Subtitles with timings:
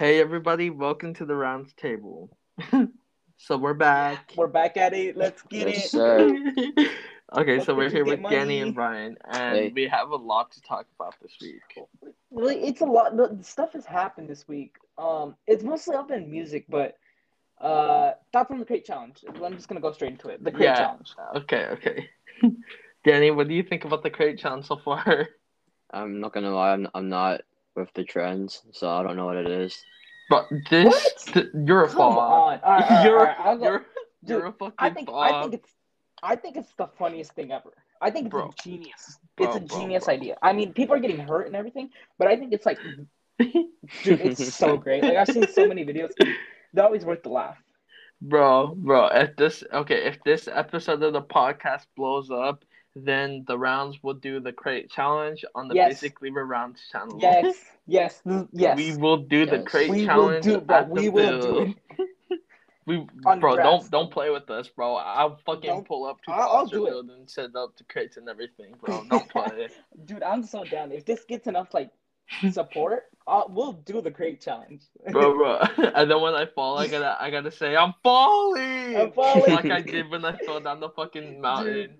[0.00, 2.34] Hey everybody, welcome to the round table.
[3.36, 4.32] so we're back.
[4.34, 5.14] We're back at it.
[5.14, 5.90] Let's get Yes, it.
[5.90, 6.54] sir.
[7.36, 9.72] okay, Let's so we're here with get Danny and Brian, and Hey.
[9.74, 11.60] we have a lot to talk about this week.
[12.30, 13.14] Really, it's a lot.
[13.14, 14.76] The the stuff has happened this week.
[14.96, 16.96] Um, it's mostly up in music, but
[17.60, 19.22] uh, thoughts on the crate challenge.
[19.28, 20.42] I'm just gonna go straight into it.
[20.42, 20.76] The crate Yeah.
[20.76, 21.10] challenge.
[21.36, 22.08] Okay, okay.
[23.04, 25.28] Danny, what do you think about the crate challenge so far?
[25.90, 27.42] I'm not gonna lie, I'm, I'm not
[27.76, 29.84] with the trends, so I don't know what it is.
[30.30, 32.18] But this, th- you're a Come fob.
[32.18, 32.22] on.
[32.22, 33.78] All right, all right, you're, all right, I'll go- you're,
[34.24, 35.32] Dude, you're a fucking I think fob.
[35.34, 35.70] I think it's
[36.22, 37.72] I think it's the funniest thing ever.
[38.00, 38.48] I think it's Bro.
[38.58, 39.18] a genius.
[39.36, 40.38] Bro, it's a bro, genius idea.
[40.42, 42.78] I mean, people are getting hurt and everything, but I think it's like,
[43.38, 43.66] dude,
[44.04, 45.02] it's so great.
[45.02, 46.10] Like I've seen so many videos.
[46.72, 47.58] They're always worth the laugh.
[48.22, 52.64] Bro, bro, if this okay, if this episode of the podcast blows up,
[52.96, 56.00] then the rounds will do the crate challenge on the Yes.
[56.00, 57.18] Basic Lever Rounds channel.
[57.20, 58.20] Yes, yes,
[58.52, 58.76] yes.
[58.76, 60.44] We will do the crate We will challenge.
[60.44, 60.76] do, bro.
[60.76, 61.76] at the We will do it.
[62.86, 64.96] We bro, don't don't play with us, bro.
[64.96, 66.94] I'll fucking Don't- pull up to I'll- I'll do it.
[67.14, 69.04] And set up the crates and everything, bro.
[69.10, 69.68] Don't play.
[70.06, 70.90] Dude, I'm so down.
[70.90, 71.90] If this gets enough like
[72.50, 74.82] support, uh, we'll do the crate challenge.
[75.12, 75.60] bro, bro.
[75.94, 78.96] And then when I fall, I gotta, I gotta say, I'm falling.
[78.96, 79.54] I'm falling.
[79.54, 81.94] like I did when I fell down the fucking mountain.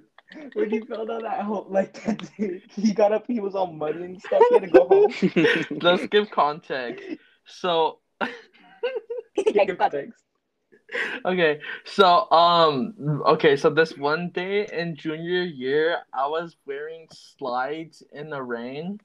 [0.54, 3.72] When he fell down that hole, like that dude, he got up, he was all
[3.72, 4.42] muddy and stuff.
[4.48, 5.66] He had to go home.
[5.82, 7.04] Let's give context.
[7.46, 7.98] So,
[9.36, 10.22] give context.
[11.24, 18.02] okay, so um, okay, so this one day in junior year, I was wearing slides
[18.12, 19.00] in the rain,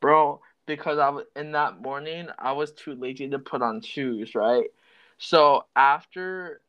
[0.00, 4.34] bro, because I was in that morning I was too lazy to put on shoes,
[4.34, 4.66] right?
[5.18, 6.60] So after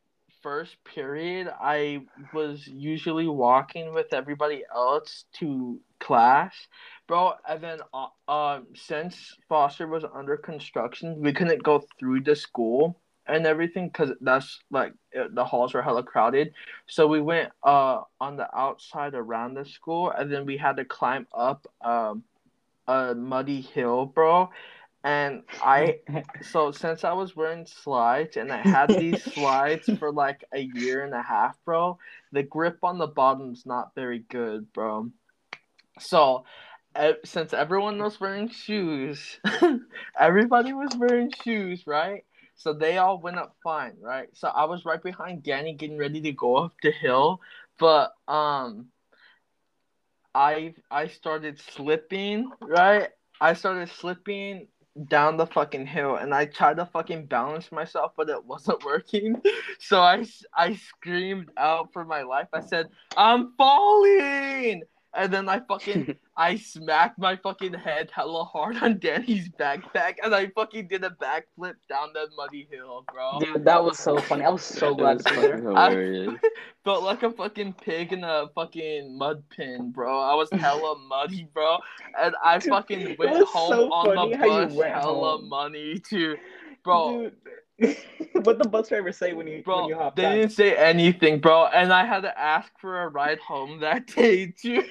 [0.45, 2.01] first period, I
[2.31, 6.53] was usually walking with everybody else to class,
[7.07, 7.33] bro.
[7.49, 12.95] And then, uh, um, since Foster was under construction, we couldn't go through the school
[13.25, 16.53] and everything because that's like uh, the halls were hella crowded.
[16.85, 20.85] So we went uh on the outside around the school, and then we had to
[20.85, 22.23] climb up um
[22.87, 24.51] a muddy hill, bro.
[25.05, 25.99] And I
[26.41, 31.05] so since I was wearing slides and I had these slides for like a year
[31.05, 31.99] and a half, bro,
[32.31, 35.11] the grip on the bottom's not very good, bro.
[35.99, 36.43] So
[37.23, 39.39] since everyone was wearing shoes,
[40.19, 42.25] everybody was wearing shoes, right?
[42.55, 44.29] So they all went up fine, right?
[44.33, 47.41] So I was right behind Danny getting ready to go up the hill,
[47.77, 48.87] but um
[50.33, 53.09] I I started slipping, right?
[53.39, 54.67] I started slipping
[55.07, 59.41] down the fucking hill and I tried to fucking balance myself, but it wasn't working.
[59.79, 60.25] So I,
[60.55, 62.47] I screamed out for my life.
[62.53, 64.83] I said, I'm falling!
[65.17, 70.35] And then I fucking I smacked my fucking head hella hard on Danny's backpack and
[70.35, 73.39] I fucking did a backflip down that muddy hill, bro.
[73.39, 74.43] Dude, that was so funny.
[74.43, 75.55] I was so glad was to be there.
[75.77, 76.39] I- hilarious.
[76.83, 80.19] Felt like a fucking pig in a fucking mud pin, bro.
[80.19, 81.77] I was hella muddy, bro.
[82.21, 85.49] And I Dude, fucking it went home so on the how bus hella home.
[85.49, 86.35] money too.
[86.83, 87.33] Bro, Dude,
[88.43, 90.35] what the bus driver say when you when bro, you hopped they on?
[90.35, 91.65] didn't say anything, bro.
[91.67, 94.83] And I had to ask for a ride home that day too.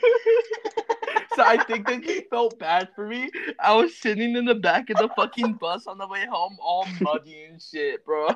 [1.34, 3.30] so I think that he felt bad for me.
[3.58, 6.86] I was sitting in the back of the fucking bus on the way home, all
[7.00, 8.28] muddy and shit, bro.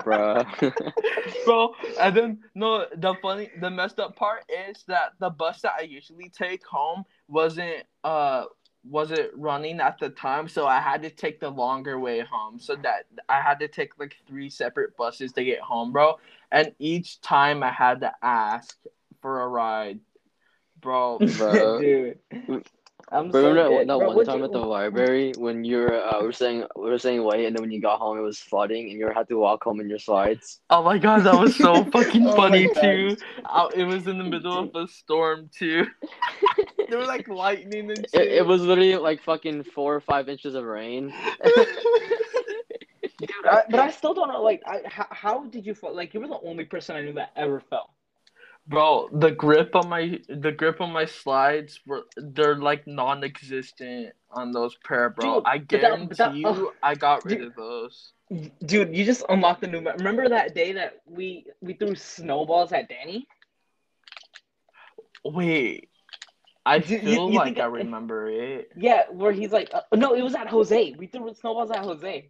[0.00, 0.46] Bruh.
[1.44, 1.74] bro.
[1.98, 5.82] And then no, the funny, the messed up part is that the bus that I
[5.82, 8.44] usually take home wasn't uh
[8.84, 12.58] wasn't running at the time, so I had to take the longer way home.
[12.58, 16.18] So that I had to take like three separate buses to get home, bro.
[16.50, 18.76] And each time I had to ask
[19.20, 20.00] for a ride,
[20.80, 21.18] bro.
[21.36, 21.78] Bro.
[21.80, 22.18] Dude,
[23.12, 25.78] I'm Bro, so remember that, that Bro, one time you- at the library when you
[25.78, 28.16] were uh, we were saying we were saying wait, and then when you got home
[28.18, 30.60] it was flooding, and you had to walk home in your slides.
[30.70, 32.80] Oh my god, that was so fucking Oh funny God.
[32.80, 33.16] too.
[33.44, 35.86] Uh, it was in the middle of a storm too.
[36.90, 38.22] There was like lightning and shit.
[38.22, 41.12] It, it was literally like fucking four or five inches of rain.
[43.18, 44.42] Dude, I, but I still don't know.
[44.42, 45.94] Like, I, how, how did you fall?
[45.94, 47.90] Like, you were the only person I knew that ever fell.
[48.66, 54.52] Bro, the grip on my the grip on my slides were they're like non-existent on
[54.52, 55.36] those pair, bro.
[55.36, 57.46] Dude, I but that- guarantee but that- you, oh, I got rid dude.
[57.48, 58.12] of those.
[58.64, 59.80] Dude, you just unlocked the new.
[59.80, 63.26] Remember that day that we we threw snowballs at Danny?
[65.24, 65.89] Wait,
[66.66, 68.72] I You- you- feel you like I remember it.
[68.76, 70.94] Yeah, where he's like, uh, no, it was at Jose.
[70.98, 72.28] We threw snowballs at Jose.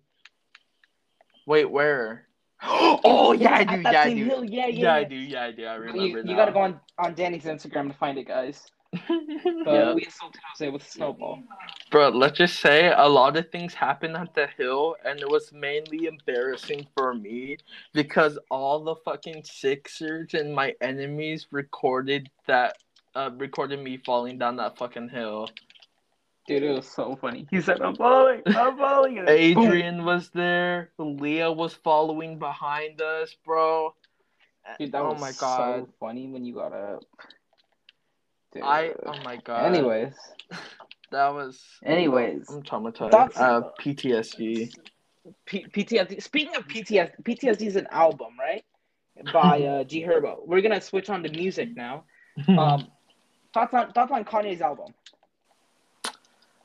[1.46, 2.26] Wait, where?
[2.62, 3.80] oh yeah, I do.
[3.80, 4.24] Yeah, I do.
[4.24, 4.44] hill.
[4.44, 5.16] Yeah, yeah, Yeah, I do.
[5.16, 5.64] Yeah, I do.
[5.64, 6.36] I You, remember you now.
[6.36, 8.70] gotta go on on Danny's Instagram to find it, guys.
[9.64, 9.94] But Yeah.
[9.94, 11.42] we assaulted Jose with a snowball.
[11.90, 15.52] Bro, let's just say a lot of things happened at the hill, and it was
[15.52, 17.56] mainly embarrassing for me
[17.92, 22.76] because all the fucking Sixers and my enemies recorded that,
[23.14, 25.48] uh, recorded me falling down that fucking hill.
[26.46, 27.46] Dude, it was so funny.
[27.50, 29.64] He said, "I'm falling, I'm falling." and then boom.
[29.66, 30.90] Adrian was there.
[30.98, 33.94] Leah was following behind us, bro.
[34.78, 35.80] Dude, that oh was my god.
[35.80, 37.02] so funny when you got up.
[38.52, 38.62] Dude.
[38.64, 39.66] I oh my god.
[39.66, 40.14] Anyways,
[41.12, 41.62] that was.
[41.84, 43.10] anyways, I'm traumatized.
[43.12, 44.74] Thoughts- Uh, PTSD.
[45.44, 46.22] P- PTSD.
[46.22, 48.64] Speaking of PTSD, PTSD is an album, right?
[49.32, 50.46] By uh, G Herbo.
[50.46, 52.04] We're gonna switch on to music now.
[52.48, 52.86] Um,
[53.52, 54.94] thoughts on thoughts on Kanye's album?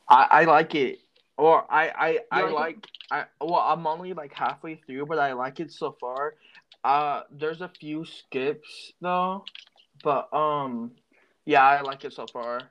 [0.09, 0.99] I, I like it.
[1.37, 5.33] Or I I, I like like I well I'm only like halfway through, but I
[5.33, 6.35] like it so far.
[6.83, 9.43] Uh, there's a few skips though,
[10.03, 10.91] but um,
[11.45, 12.61] yeah, I like it so far.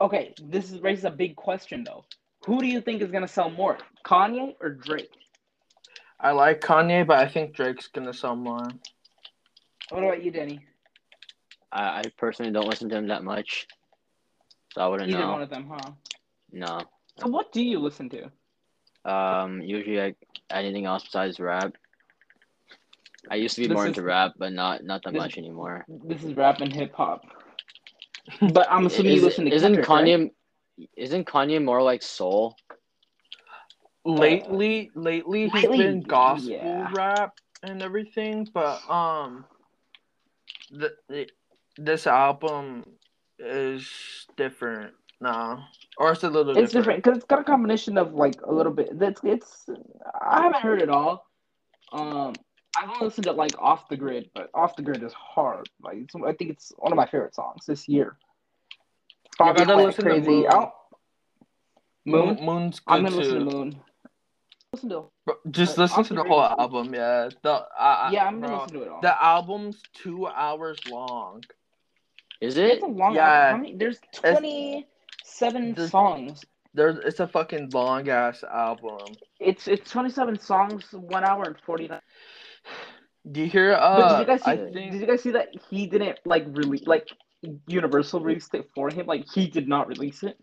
[0.00, 2.04] Okay, this is raises a big question though.
[2.46, 5.10] Who do you think is gonna sell more, Kanye or Drake?
[6.20, 8.68] I like Kanye, but I think Drake's gonna sell more.
[9.90, 10.60] What about you, Denny?
[11.72, 13.66] I, I personally don't listen to him that much,
[14.74, 15.32] so I wouldn't Either know.
[15.32, 15.90] one of them, huh?
[16.52, 16.80] No.
[17.18, 18.30] So what do you listen to?
[19.10, 20.16] Um, usually like
[20.50, 21.72] anything else besides rap.
[23.30, 25.38] I used to be This more is- into rap, but not not that this- much
[25.38, 25.84] anymore.
[25.88, 27.24] This is rap and hip hop.
[28.52, 30.18] But I'm assuming you listen to isn't Kendrick, Kanye?
[30.78, 30.88] right?
[30.96, 32.56] Isn't Kanye more like soul?
[34.04, 36.90] Lately, lately he's Lately, been gospel yeah.
[36.92, 39.44] rap and everything, but um,
[40.72, 41.28] the, the
[41.76, 42.84] this album
[43.38, 45.66] is different now,
[45.98, 47.02] or it's a little It's different.
[47.02, 48.98] because it's got a combination of like a little bit.
[48.98, 49.66] That's it's.
[50.20, 51.26] I haven't heard it all.
[51.92, 52.32] Um,
[52.76, 55.68] I've only listened to like Off the Grid, but Off the Grid is hard.
[55.82, 58.16] Like I think it's one of my favorite songs this year.
[59.38, 60.28] Gotta went listen to crazy.
[60.30, 60.46] Moon.
[60.50, 60.74] I'll-
[62.04, 62.38] Moon.
[62.44, 63.16] Moon's good I'm gonna too.
[63.22, 63.80] listen to Moon.
[64.72, 65.04] Listen to.
[65.24, 67.28] Bro, Just Uh, listen Off to the the whole album, yeah.
[67.42, 69.00] The I- Yeah, I'm gonna bro, listen to it all.
[69.02, 71.44] The album's two hours long.
[72.42, 72.72] Is it?
[72.72, 73.14] It's a long.
[73.14, 73.28] Yeah.
[73.30, 73.50] album.
[73.50, 73.76] How many?
[73.76, 76.44] There's twenty-seven There's- songs.
[76.74, 79.14] There's it's a fucking long ass album.
[79.38, 82.00] It's it's twenty-seven songs, one hour and forty-nine.
[83.30, 83.72] Do you hear?
[83.72, 84.50] But Uh, did you guys see?
[84.50, 84.56] I
[84.90, 87.08] Did you guys see that he didn't like release like
[87.66, 89.06] Universal released it for him?
[89.06, 90.38] Like he did not release it.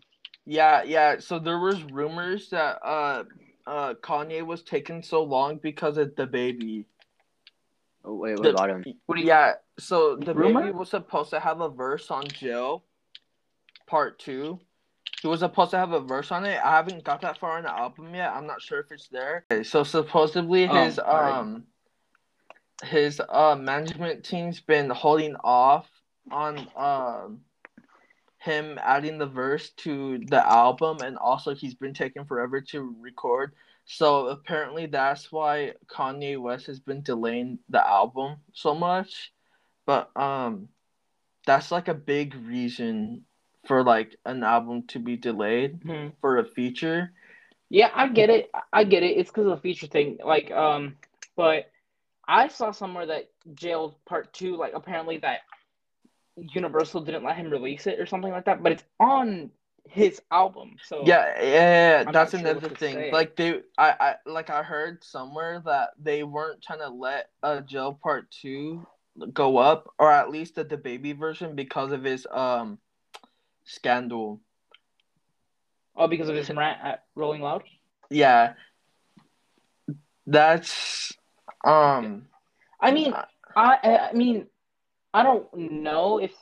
[0.46, 1.18] yeah, yeah.
[1.18, 3.24] So there was rumors that uh,
[3.66, 6.84] uh, Kanye was taking so long because of DaBaby.
[8.04, 8.84] Oh, wait, what The- about him?
[9.16, 9.54] Yeah.
[9.78, 10.60] So the Rumor?
[10.62, 12.84] baby was supposed to have a verse on Jail,
[13.86, 14.58] part two.
[15.22, 16.58] He was supposed to have a verse on it.
[16.64, 18.32] I haven't got that far in the album yet.
[18.32, 19.44] I'm not sure if it's there.
[19.52, 21.34] Okay, so supposedly Oh, his alright.
[21.34, 21.66] um
[22.84, 25.86] his uh management team's been holding off
[26.30, 27.40] on um
[28.38, 33.52] him adding the verse to the album and also he's been taking forever to record.
[33.90, 39.32] So apparently that's why Kanye West has been delaying the album so much.
[39.84, 40.68] But um
[41.46, 43.24] that's like a big reason
[43.66, 46.08] for like an album to be delayed Hmm.
[46.20, 47.12] for a feature.
[47.68, 48.50] Yeah, I get it.
[48.72, 49.16] I get it.
[49.18, 50.18] It's because of the feature thing.
[50.24, 50.96] Like, um,
[51.36, 51.70] but
[52.26, 55.40] I saw somewhere that Jail Part Two, like, apparently that
[56.36, 58.62] Universal didn't let him release it or something like that.
[58.62, 59.50] But it's on
[59.88, 62.94] his album, so Yeah, yeah, yeah, that's sure another thing.
[62.94, 63.10] say.
[63.12, 67.60] Like they, I, I, like I heard somewhere that they weren't trying to let uh
[67.60, 68.86] Joe Part Two
[69.32, 72.78] go up, or at least the, DaBaby version, because of his um
[73.64, 74.40] scandal.
[75.96, 77.64] Oh, because of his rant at Rolling Loud.
[78.08, 78.54] Yeah,
[80.26, 81.12] that's
[81.64, 82.26] um.
[82.80, 83.12] I mean,
[83.56, 84.46] I I mean,
[85.12, 86.32] I don't know if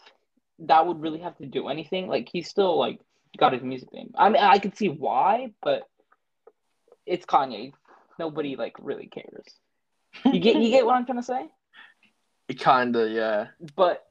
[0.61, 2.09] that would really have to do anything.
[2.09, 3.01] Like he's still like
[3.39, 4.13] got his music name.
[4.17, 5.83] I mean, I could see why, but
[7.07, 7.73] it's Kanye.
[8.19, 9.47] Nobody like really cares.
[10.25, 11.49] You get you get what I'm trying to say?
[12.59, 13.47] Kinda, yeah.
[13.77, 14.05] But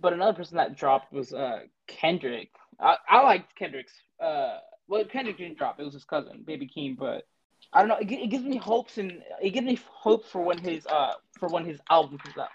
[0.00, 2.50] but another person that dropped was uh Kendrick.
[2.80, 3.94] I I liked Kendrick's.
[4.20, 4.58] Uh,
[4.88, 5.80] well, Kendrick didn't drop.
[5.80, 6.96] It was his cousin, Baby Keem.
[6.96, 7.26] But
[7.72, 7.96] I don't know.
[7.96, 11.48] It, it gives me hopes and it gives me hopes for when his uh for
[11.48, 12.48] when his album comes out.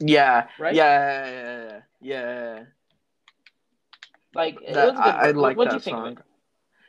[0.00, 0.74] Yeah, Right?
[0.74, 2.62] yeah, yeah, yeah, yeah.
[4.34, 5.02] Like it That, was a good.
[5.02, 6.18] I, I what- like what do that you think song.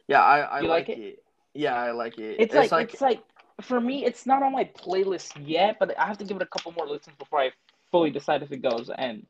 [0.07, 1.00] Yeah, I, I like like it?
[1.00, 1.23] it?
[1.53, 2.35] Yeah, I like it.
[2.39, 3.21] It's, like, it's like
[3.62, 6.47] for me, it's not on my playlist yet, but I have to give it a
[6.47, 7.51] couple more listens before I
[7.91, 8.89] fully decide if it goes.
[8.97, 9.25] And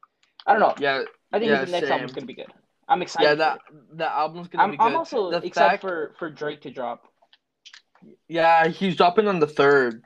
[0.48, 0.74] I don't know.
[0.80, 2.16] yeah, I think yeah, his next album's same.
[2.16, 2.48] gonna be good.
[2.88, 3.28] I'm excited.
[3.28, 3.36] yeah.
[3.36, 3.60] That
[3.94, 4.84] the album's gonna I'm, be good.
[4.84, 7.04] I'm also The excited fact- for for Drake to drop.
[8.28, 10.04] Yeah, he's dropping on the third.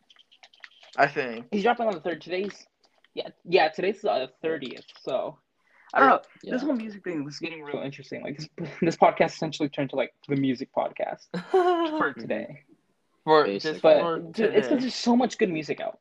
[0.97, 1.45] I think.
[1.51, 2.21] He's dropping on the third.
[2.21, 2.65] Today's
[3.13, 4.85] yeah yeah today's the thirtieth.
[5.03, 5.37] So
[5.93, 6.21] I don't know.
[6.43, 6.53] Yeah.
[6.53, 8.21] This whole music thing was getting real interesting.
[8.23, 8.49] Like this,
[8.81, 12.63] this podcast essentially turned to like the music podcast for today.
[13.23, 13.71] for Basic.
[13.73, 14.61] just But for dude, it's today.
[14.61, 15.99] because there's so much good music out.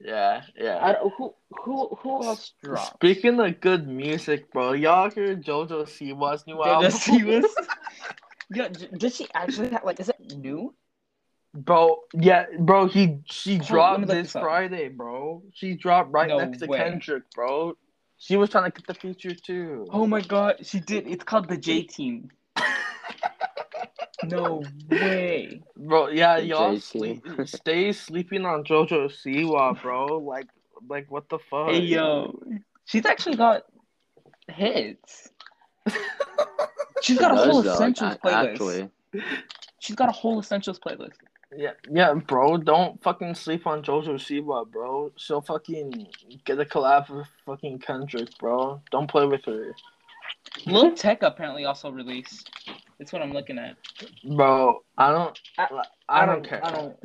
[0.00, 0.78] yeah, yeah.
[0.82, 1.34] I who
[1.64, 2.94] who who else dropped?
[2.94, 6.90] Speaking of good music, bro, y'all hear JoJo Siwa's new JoJo album?
[6.90, 7.54] Siwa's?
[8.52, 10.00] Yeah, j- did she actually have like?
[10.00, 10.74] Is it new?
[11.54, 14.42] Bro, yeah, bro, he she Hold- dropped me this this.
[14.42, 15.42] Friday, bro.
[15.52, 16.66] She dropped right No next to.
[16.68, 17.76] Kendrick, bro.
[18.22, 19.86] She was trying to get the feature too.
[19.90, 21.08] Oh my god, she did.
[21.08, 22.30] It's called the J Team.
[24.22, 25.62] No way.
[25.74, 30.18] Bro, yeah, The y'all sleep, stay sleeping on JoJo Siwa, bro.
[30.18, 30.46] Like,
[30.90, 31.70] like what the fuck?
[31.70, 32.38] Hey yo,
[32.84, 33.62] she's actually got
[34.48, 35.30] hits.
[37.00, 38.50] She's got a Does, whole though, essentials ac- playlist.
[38.50, 38.90] Actually,
[39.78, 41.16] She's got a whole essentials playlist.
[41.56, 42.56] Yeah, yeah, bro.
[42.58, 45.10] Don't fucking sleep on JoJo Siwa, bro.
[45.16, 46.06] She'll fucking
[46.44, 48.80] get a collab with fucking Kendrick, bro.
[48.90, 49.74] Don't play with her,
[50.66, 52.50] Lil Tecca apparently also released.
[52.98, 53.76] That's what I'm looking at.
[54.24, 54.82] bro.
[54.96, 55.38] I don't.
[55.58, 55.68] I-
[56.08, 56.64] I, don't care.
[56.64, 56.96] I don't.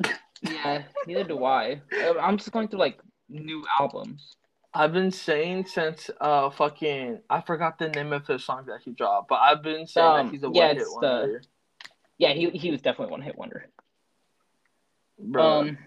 [0.42, 1.80] Yeah, neither do I.
[1.92, 2.98] Uh, I'm just going through like
[3.28, 4.34] new albums.
[4.74, 8.90] I've been saying since uh fucking I forgot the name of his song that he
[8.92, 11.40] dropped, but I've been saying Um, that he's a yeah, one hit it's the-
[12.18, 13.66] Yeah, he he was definitely one hit wonder.
[15.18, 15.44] Bro.
[15.44, 15.78] Um,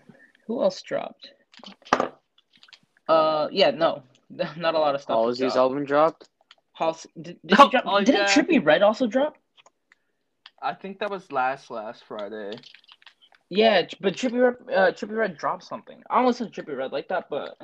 [0.48, 1.32] who else dropped?
[3.08, 4.04] Uh, yeah, no,
[4.58, 5.18] not a lot of stuff.
[5.18, 5.58] has Halsey's dropped.
[5.58, 6.30] album dropped.
[6.74, 7.84] Halsey, did, did she drop?
[7.86, 8.26] Oh, didn't yeah.
[8.28, 9.38] Trippie Redd also drop?
[10.62, 12.52] I think that was last last Friday.
[13.50, 16.02] Yeah, but Trippie Redd, uh, Trippie Redd dropped something.
[16.10, 17.58] I don't listen to Trippie Redd like that, but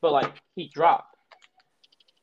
[0.00, 1.13] but like he dropped.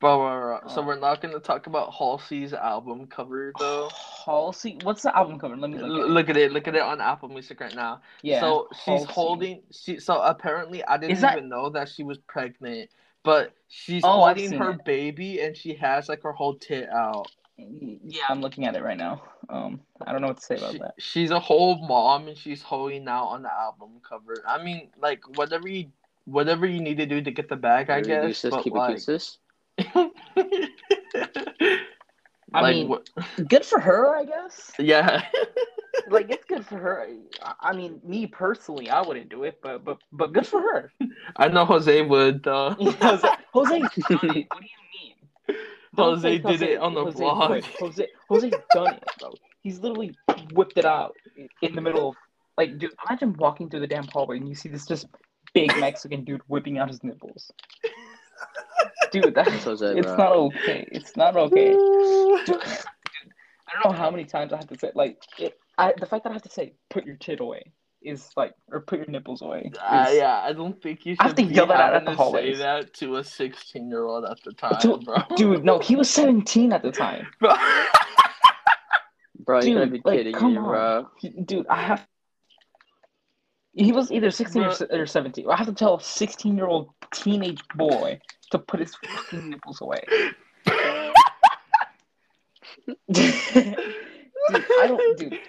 [0.01, 0.67] Bro, bro, bro.
[0.74, 3.89] so we're not gonna talk about Halsey's album cover though.
[4.25, 5.55] Halsey, what's the album cover?
[5.55, 6.01] Let me L- look.
[6.01, 6.12] At it.
[6.12, 6.51] look at it.
[6.51, 8.01] Look at it on Apple Music right now.
[8.24, 8.39] Yeah.
[8.41, 9.05] so she's Halsey.
[9.13, 9.62] holding.
[9.72, 12.89] She so apparently I didn't that- even know that she was pregnant,
[13.24, 14.84] but she's Oh, holding her it.
[14.86, 17.27] baby and she has like her whole tit out.
[17.58, 19.22] Yeah, I'm looking at it right now.
[19.50, 20.93] Um, I don't know what to say about She- that.
[20.98, 24.43] she's a whole mom and she's holding out on the album cover.
[24.48, 25.91] I mean, like whatever you
[26.25, 28.22] whatever you need to do to get the bag, I guess.
[28.22, 29.38] Reduce this, but keep it like, useless.
[32.54, 33.10] I like mean- what?
[33.48, 34.72] Good for her, I guess.
[34.80, 35.24] Yeah.
[36.10, 37.06] Like it's good for her.
[37.44, 40.92] I- I mean, me personally, I wouldn't do it, but but but good for her.
[41.36, 42.68] I know Jose would though.
[42.68, 44.48] Uh, Jose, Jose's done it.
[44.50, 45.16] What do you mean?
[45.96, 47.48] Don't Jose say did it on the Jose vlog.
[47.48, 47.66] quit.
[47.80, 49.34] Jose, Jose's done it, bro.
[49.64, 50.16] He's literally
[50.54, 51.14] whipped it out
[51.62, 52.16] in the middle of
[52.58, 52.92] like, dude.
[53.10, 55.08] Imagine walking through the damn hallway and you see this just
[55.54, 57.52] big Mexican dude whipping out his nipples.
[59.12, 60.15] Dude, that's That's Jose, it's bro.
[60.18, 60.88] not okay.
[60.91, 61.72] It's not okay.
[62.46, 62.62] Dude,
[63.68, 65.58] I don't know how many times I have to say like it.
[65.77, 68.82] I the fact that I have to say put your tit away is like or
[68.82, 69.72] put your nipples away.
[69.80, 72.06] Uh, yeah, I don't think you should I have to be yell that out at
[72.06, 75.18] the to say that to a 16 year old at the time, Dude, bro.
[75.36, 77.27] Dude, no, he was 17 at the time.
[79.44, 79.62] Bro.
[79.63, 80.63] You gotta be like, kidding me, on.
[80.63, 81.08] bro.
[81.46, 82.08] Dude, I have.
[83.74, 85.50] He was either 16 or, or 17.
[85.50, 88.20] I have to tell a 16 year old teenage boy
[88.51, 90.04] to put his fucking nipples away.
[93.12, 93.34] dude,
[94.50, 95.18] I don't.
[95.18, 95.40] Dude,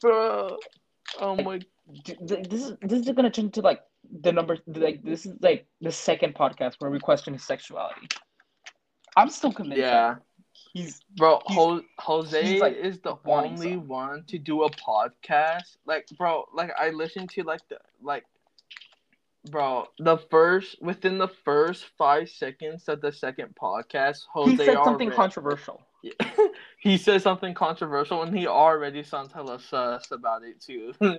[0.00, 0.58] Bro.
[1.20, 1.60] Oh my.
[2.04, 3.80] dude, this is this is gonna turn to like
[4.20, 4.58] the number.
[4.66, 8.08] Like this is like the second podcast where we question his sexuality.
[9.16, 9.80] I'm still convinced.
[9.80, 10.14] Yeah.
[10.14, 10.22] that
[10.72, 13.88] he's Bro, He's- Ho- Jose he's, like, is the only some.
[13.88, 15.76] one to do a podcast.
[15.86, 18.24] Like, bro, like I listened to like the like,
[19.50, 24.74] bro, the first within the first five seconds of the second podcast, Jose he said
[24.84, 25.82] something controversial.
[26.80, 30.92] he said something controversial, and he already sounds hella sus about it too.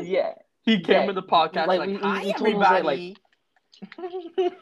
[0.00, 0.32] Yeah.
[0.62, 3.16] he came Yeah, with the podcast like, like, we- we- "Hi we told Jose, everybody."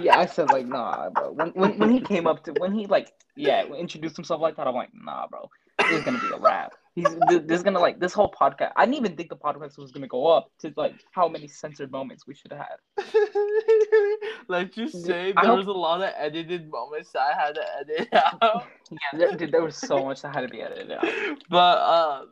[0.00, 1.32] Yeah, I said like nah, bro.
[1.32, 4.66] When, when when he came up to when he like yeah introduced himself like that,
[4.66, 5.50] I'm like nah, bro.
[5.78, 6.72] This is gonna be a wrap.
[6.94, 8.72] He's th- this is gonna like this whole podcast.
[8.76, 11.90] I didn't even think the podcast was gonna go up to like how many censored
[11.90, 13.06] moments we should have had.
[14.48, 17.62] Let's just say I there was a lot of edited moments that I had to
[17.80, 18.08] edit
[18.42, 18.66] out.
[18.90, 21.06] Yeah, there, dude, there was so much that had to be edited out.
[21.48, 22.24] But uh,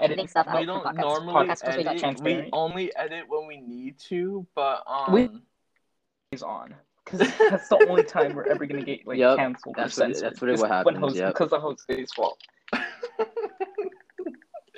[0.00, 2.20] Editing stuff we out don't for normally Podcasts supposed to be edit.
[2.22, 4.46] We only edit when we need to.
[4.54, 5.30] But um, We- is
[6.42, 6.74] on
[7.04, 10.06] because that's the only time we're ever gonna get like Yep, canceled that's or what
[10.16, 10.24] censored.
[10.32, 11.34] that's what it- is what when happens, Jose, yep.
[11.34, 12.40] because of Jose's fault.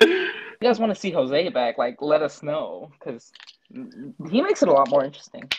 [0.01, 0.29] you
[0.61, 3.31] guys want to see Jose back, like let us know because
[4.29, 5.49] he makes it a lot more interesting.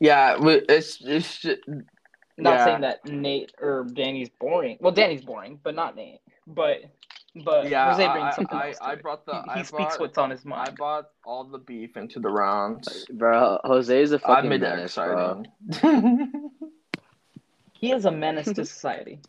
[0.00, 1.56] yeah, it's it's ju-
[2.36, 2.64] Not Yeah.
[2.64, 4.78] saying that Nate or Danny's boring.
[4.80, 6.20] Well, Danny's boring, but not Nate.
[6.46, 6.78] But
[7.44, 7.90] but yeah.
[7.90, 9.02] Jose I, brings something I, else to I it.
[9.02, 10.60] brought the he, I speaks brought, what's on his mind.
[10.60, 10.76] I mind.
[10.76, 13.06] brought all the beef into the rounds.
[13.12, 15.42] Bro, Jose is a fucking made it menace, bro.
[17.84, 19.20] He is a menace to society.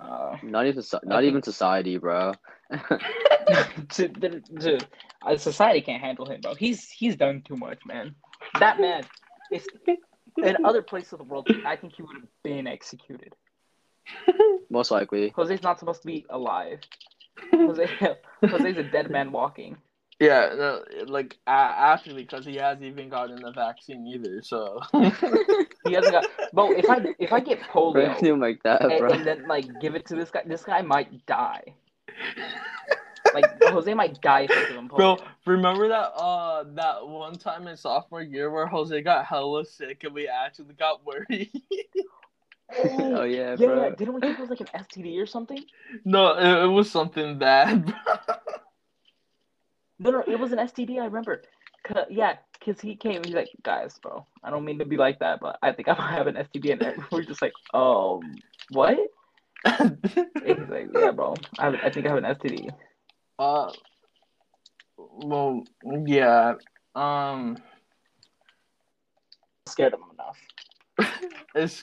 [0.00, 2.32] Uh, Not even so- not even society, bro.
[3.94, 4.86] dude, dude,
[5.22, 6.54] uh, society can't handle him, bro.
[6.54, 8.14] He's he's done too much, man.
[8.58, 9.04] That man,
[9.50, 9.66] if
[10.38, 13.34] in other places of the world, I think he would have been executed.
[14.70, 15.30] Most likely.
[15.30, 16.80] Jose's not supposed to be alive.
[17.52, 17.88] Jose,
[18.44, 19.76] Jose's a dead man walking.
[20.20, 24.42] Yeah, no, like a- actually, because he hasn't even gotten the vaccine either.
[24.42, 24.80] So
[25.84, 26.24] He hasn't got.
[26.52, 29.12] Bro, if I if I get polio Random like that, and, bro.
[29.12, 31.74] and then like give it to this guy, this guy might die.
[33.34, 35.18] Like Jose might die if I give him polio.
[35.18, 40.04] Bro, remember that uh that one time in sophomore year where Jose got hella sick
[40.04, 41.50] and we actually got worried?
[42.84, 43.84] Oh yeah, yeah, bro.
[43.84, 43.90] yeah.
[43.94, 45.62] Didn't we think it was like an STD or something?
[46.04, 47.92] no, it, it was something bad.
[50.00, 51.00] No, no, it was an STD.
[51.00, 51.42] I remember.
[51.84, 53.22] 'Cause- yeah, because he came.
[53.24, 55.92] He's like, guys, bro, I don't mean to be like that, but I think I
[55.96, 56.72] might have an STD.
[56.72, 58.20] And we're just like, um,
[58.70, 58.98] what?
[59.64, 59.98] And
[60.44, 62.70] he's like, yeah, bro, I, I think I have an STD.
[63.38, 63.70] uh,
[64.96, 65.62] well,
[66.06, 66.54] yeah.
[66.96, 67.56] Um,
[69.68, 70.38] Scared him enough.
[71.54, 71.82] it's.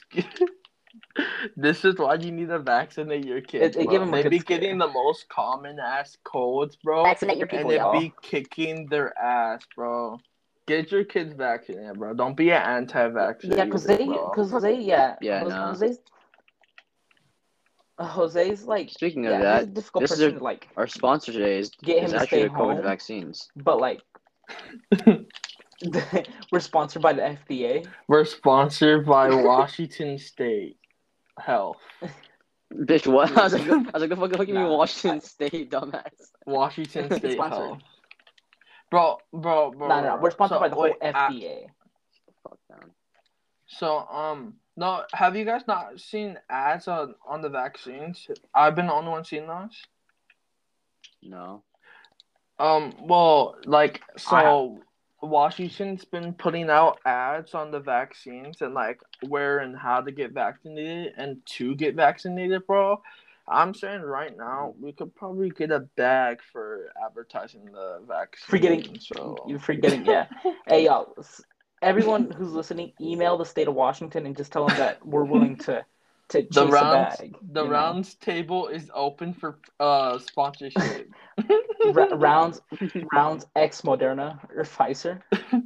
[1.56, 3.76] This is why you need to vaccinate your kids.
[3.76, 3.92] It- it bro.
[3.92, 4.58] give 'em a they good be scare.
[4.58, 7.04] getting the most common ass colds, bro.
[7.04, 7.92] Vaccinate your and people, it y'all.
[7.98, 10.18] be kicking their ass, bro.
[10.66, 12.14] Get your kids vaccinated, bro.
[12.14, 13.58] Don't be an anti-vaccinator.
[13.58, 14.30] Yeah, because they, bro.
[14.30, 15.66] because Jose, yeah, Yeah, Jose, no.
[15.66, 16.00] Jose's,
[18.00, 20.68] Jose's like, Speaking yeah, of he's a that, difficult this is person a- to like,
[20.76, 22.82] our sponsor today is, Get him is to actually stay the COVID home.
[22.82, 23.50] vaccines.
[23.56, 24.02] but like,
[26.52, 27.86] we're sponsored by the FDA.
[28.08, 30.78] We're sponsored by Washington State
[31.38, 31.78] Health.
[32.72, 33.36] Bitch, what?
[33.36, 34.76] I was like, I was like, the fuck, fuck you mean Nah.
[34.76, 36.08] Washington State, dumbass?
[36.46, 37.38] Washington State.
[37.38, 37.80] Health.
[38.90, 39.88] Bro, bro, bro.
[39.88, 41.66] No, no, no, we're sponsored so, by the whole wait, FDA.
[42.42, 42.90] Fuck down.
[43.66, 48.26] so, um, no, have you guys not seen ads on, on the vaccines?
[48.54, 49.80] I've been the only one seeing those.
[51.22, 51.62] No.
[52.58, 54.78] Um, well, like, so
[55.22, 60.32] Washington's been putting out ads on the vaccines and like where and how to get
[60.32, 63.00] vaccinated and to get vaccinated, bro.
[63.46, 68.46] I'm saying right now we could probably get a bag for advertising the vaccine.
[68.46, 70.26] Forgetting- so You're forgetting, yeah.
[70.66, 71.14] hey, y'all,
[71.80, 75.56] everyone who's listening, email the state of Washington and just tell them that we're willing
[75.56, 75.84] to
[76.32, 77.36] to the a rounds bag.
[77.50, 78.10] the round know?
[78.20, 81.10] table is open for uh sponsorship.
[81.84, 82.60] Ra- rounds
[83.12, 85.22] rounds X Moderna or Pfizer.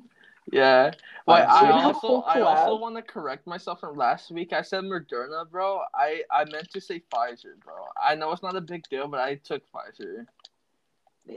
[0.53, 0.93] Yeah.
[1.27, 4.53] Wait, Um, I also I also want to correct myself from last week.
[4.53, 5.81] I said Moderna, bro.
[5.95, 7.75] I I meant to say Pfizer, bro.
[8.01, 10.27] I know it's not a big deal, but I took Pfizer.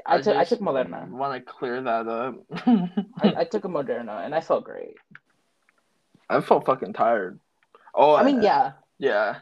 [0.06, 1.10] I took I took Moderna.
[1.10, 2.36] Want to clear that up?
[3.22, 4.96] I, I took a Moderna and I felt great.
[6.30, 7.40] I felt fucking tired.
[7.96, 9.38] Oh, I mean, yeah, yeah,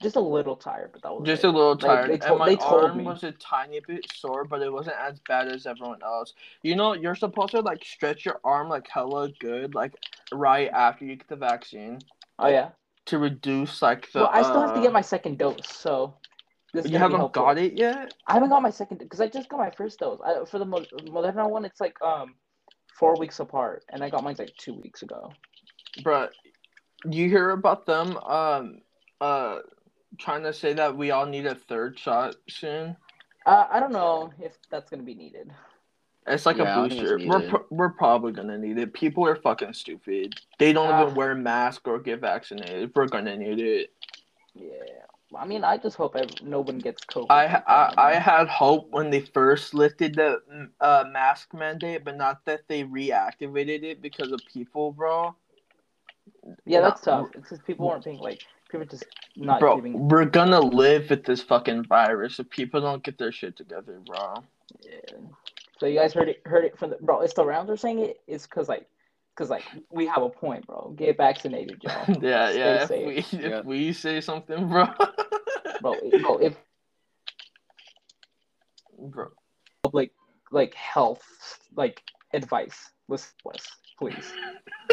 [0.00, 1.48] just a little tired, but that was just it.
[1.48, 2.08] a little Like, tired.
[2.08, 3.04] they and told- my they told arm me.
[3.04, 6.32] was a tiny bit sore, but it wasn't as bad as everyone else.
[6.62, 9.94] You know, you're supposed to like stretch your arm like hella good, like
[10.32, 11.98] right after you get the vaccine
[12.38, 12.70] Oh yeah.
[13.06, 14.20] to reduce like the.
[14.20, 16.14] well, I still have to uh, get my second dose, so
[16.72, 18.14] this You haven't got it yet.
[18.26, 20.20] I haven't got my second because I just got my first dose.
[20.24, 22.34] I, for the Mo- Moderna one, it's like um
[22.98, 25.32] four weeks apart, and I got mine like two weeks ago.
[26.00, 26.28] Bruh,
[27.04, 28.80] you hear about them um
[29.22, 29.60] uh
[30.18, 32.96] trying to say that we all need a third shot soon?
[33.46, 35.50] Uh, I don't know if that's gonna be needed.
[36.26, 37.28] It's like Yeah, I a don't think it's booster.
[37.28, 37.50] We're needed.
[37.50, 38.92] pro- we're probably gonna need it.
[38.92, 40.34] People are fucking stupid.
[40.58, 41.02] They don't Ah.
[41.02, 42.92] even wear masks or get vaccinated.
[42.94, 43.92] We're gonna need it.
[44.54, 44.70] Yeah.
[45.34, 47.26] I mean, I just hope no one gets COVID.
[47.30, 52.04] I like I, I had hope when they first lifted the mm, uh mask mandate,
[52.04, 55.34] but not that they reactivated it because of people, bro.
[56.66, 57.28] yeah, that's tough.
[57.34, 59.04] It's just people weren't being like people just
[59.36, 60.08] not bro, giving.
[60.08, 64.42] we're gonna live with this fucking virus if people don't get their shit together, bro.
[64.84, 64.98] Yeah.
[65.78, 67.20] So you guys heard it heard it from the bro.
[67.20, 68.20] It's the rounds are saying it.
[68.26, 68.86] It's because like
[69.36, 70.94] because like we have a point, bro.
[70.96, 72.06] Get vaccinated, y'all.
[72.22, 72.82] Yeah, Stay yeah.
[72.84, 73.64] If we if Yep.
[73.64, 74.86] we say something, bro,
[75.80, 75.98] bro.
[76.22, 76.56] Bro, if
[78.98, 79.28] bro.
[79.92, 80.12] like
[80.50, 81.22] like health
[81.76, 83.66] like advice, listen to us,
[83.98, 84.32] please.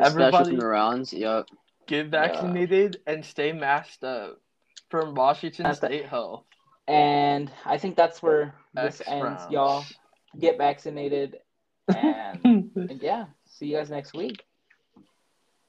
[0.00, 1.12] Especially Everybody from the rounds.
[1.12, 1.46] Yep.
[1.92, 4.40] Get vaccinated and stay masked up
[4.88, 6.44] from Washington That's the- State Health.
[6.88, 9.52] And I think that's where this X ends, rounds.
[9.52, 9.84] y'all.
[10.40, 11.36] Get vaccinated,
[11.94, 12.40] and,
[12.74, 14.42] and yeah, see you guys next week.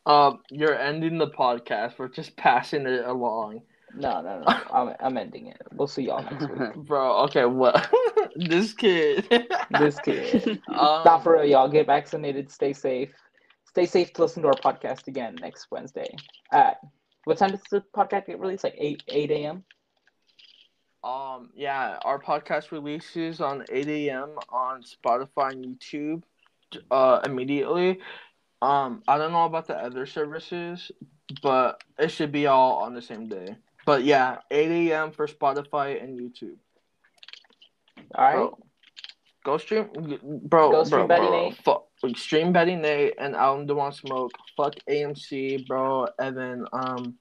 [0.06, 2.00] um, you're ending the podcast.
[2.00, 3.62] We're just passing it along,
[3.96, 4.46] No, no, no.
[4.74, 5.62] I'm, I'm ending it.
[5.74, 6.74] We'll see y'all next week.
[6.88, 7.24] bro.
[7.26, 7.92] Okay, what?
[8.38, 9.28] this kid.
[9.78, 10.62] This kid.
[10.70, 11.70] Um, Not for real, y'all.
[11.70, 12.50] Get vaccinated.
[12.50, 13.12] Stay safe.
[13.74, 16.16] Stay safe to listen to our podcast again next Wednesday.
[16.52, 16.78] At
[17.24, 18.64] what time does the podcast get released?
[18.64, 19.64] Like eight eight a.m.
[21.04, 24.30] Um, yeah, our podcast releases on 8 a.m.
[24.48, 26.24] on Spotify and YouTube
[26.90, 28.00] uh, immediately.
[28.62, 30.94] Um, I don't know about the other services,
[31.42, 33.58] but it should be all on the same day.
[33.86, 35.12] But yeah, 8 a.m.
[35.12, 36.56] for Spotify and YouTube.
[38.16, 38.36] All right.
[38.36, 38.58] Bro,
[39.44, 39.90] go stream,
[40.46, 40.72] bro.
[40.72, 41.84] Go stream bro, Betty bro.
[42.04, 42.12] Nate.
[42.12, 44.32] Fuck, stream Betty Nate and Alan Dewan Smoke.
[44.56, 46.08] Fuck AMC, bro.
[46.20, 47.16] Evan, um,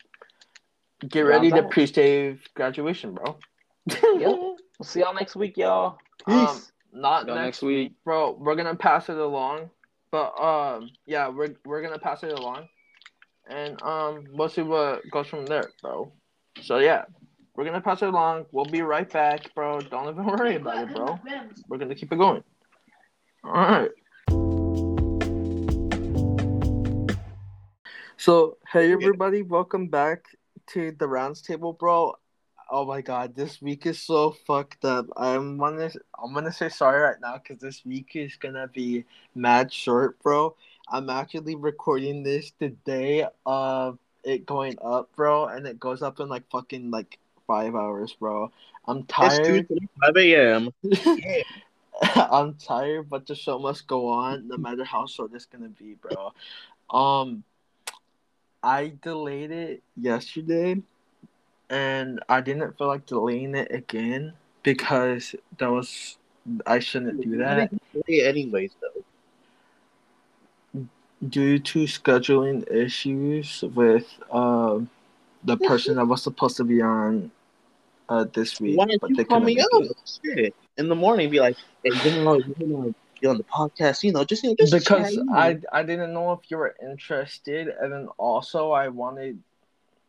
[1.09, 3.39] get ready to pre-save graduation, bro.
[3.91, 4.21] Yep.
[4.21, 5.99] We'll see y'all next week, y'all.
[6.27, 6.35] Peace.
[6.35, 7.91] Um, not next, next week.
[7.91, 7.93] week.
[8.05, 8.33] bro.
[8.39, 9.71] We're gonna pass it along,
[10.11, 12.69] but um, yeah, we're we're gonna pass it along,
[13.49, 16.13] and um, we'll see what goes from there, bro.
[16.63, 17.05] So yeah,
[17.57, 18.47] we're gonna pass it along.
[18.53, 19.81] We'll be right back, bro.
[19.81, 21.19] Don't even worry about it, bro.
[21.69, 22.45] We're gonna keep it going.
[23.45, 23.91] All right.
[28.23, 30.27] So hey everybody, welcome back
[30.69, 32.15] to the rounds table, bro.
[32.71, 35.07] Oh my god, this week is so fucked up.
[35.17, 35.91] I'm gonna
[36.23, 40.55] I'm gonna say sorry right now because this week is gonna be mad short, bro.
[40.89, 46.21] I'm actually recording this the day of it going up, bro, and it goes up
[46.21, 48.53] in like fucking like five hours, bro.
[48.87, 49.67] I'm It's tired.
[50.01, 50.69] 5 a.m.
[52.33, 55.95] I'm tired, but the show must go on, no matter how short it's gonna be,
[55.95, 56.33] bro.
[56.89, 57.43] Um,
[58.63, 60.81] I delayed it yesterday,
[61.71, 66.17] and I didn't feel like delaying it again because that was
[66.67, 67.71] I shouldn't do that
[68.09, 69.03] Anyways, though.
[71.29, 74.89] due to scheduling issues with um
[75.45, 77.31] the person that was supposed to be on
[78.09, 79.69] uh this week, Why but they call me up?
[80.25, 80.55] Shit.
[80.79, 84.13] In the morning, be like, hey, you know, you know, be on the podcast, you
[84.13, 85.33] know, just, you know, just because chat, you know.
[85.33, 89.39] I I didn't know if you were interested, and then also I wanted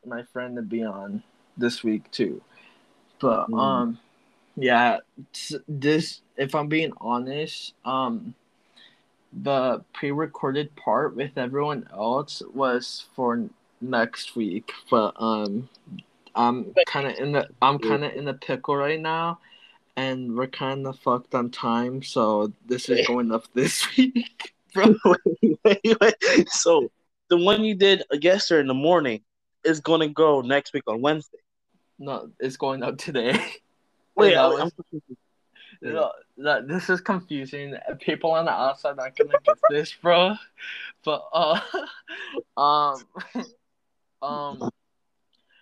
[0.06, 1.24] my friend to be on
[1.56, 2.42] this week too.
[3.20, 3.60] But Mhm.
[3.60, 4.00] um,
[4.56, 4.98] yeah,
[5.68, 8.34] this if I'm being honest, um,
[9.32, 13.50] the pre-recorded part with everyone else was for
[13.82, 15.70] next week, but um,
[16.36, 19.40] I'm kind of in the I'm kind of in the pickle right now.
[19.96, 24.96] And we're kind of fucked on time, so this is going up this week, bro.
[25.64, 26.50] wait, wait.
[26.50, 26.92] So,
[27.30, 29.22] the one you did yesterday in the morning
[29.64, 31.38] is going to go next week on Wednesday.
[32.00, 33.40] No, it's going up today.
[34.16, 35.20] Wait, I, was- confused.
[36.36, 37.76] No, this is confusing.
[38.00, 40.36] People on the outside aren't gonna get this, bro.
[41.04, 41.60] But uh,
[42.58, 43.04] um,
[44.22, 44.70] um,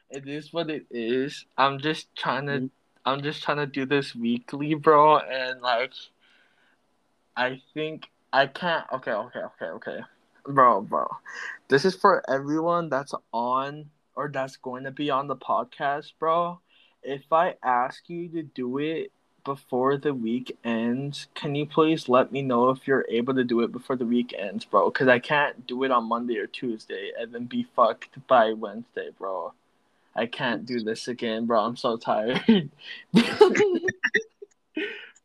[0.10, 1.46] it is what it is.
[1.58, 2.70] I'm just trying to,
[3.06, 5.18] I'm just trying to do this weekly, bro.
[5.18, 5.94] And like,
[7.36, 8.86] I think I can't.
[8.94, 10.00] Okay, okay, okay, okay,
[10.48, 11.08] bro, bro.
[11.68, 16.60] This is for everyone that's on or that's going to be on the podcast, bro.
[17.04, 19.12] If I ask you to do it
[19.44, 23.62] before the week ends, can you please let me know if you're able to do
[23.62, 24.92] it before the week ends, bro?
[24.92, 29.10] Because I can't do it on Monday or Tuesday and then be fucked by Wednesday,
[29.18, 29.54] bro.
[30.16, 31.62] I can't do this again, bro.
[31.62, 32.42] I'm so tired.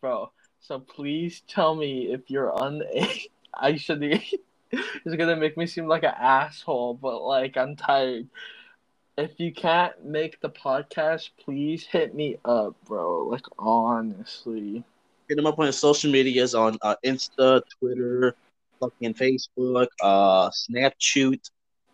[0.00, 2.82] bro, so please tell me if you're on
[3.54, 8.28] I should be it's gonna make me seem like an asshole, but like I'm tired.
[9.18, 13.26] If you can't make the podcast, please hit me up, bro.
[13.26, 14.84] Like honestly.
[15.28, 18.36] Hit them up on social medias on uh, Insta, Twitter,
[18.78, 21.50] fucking Facebook, uh, Snapchat.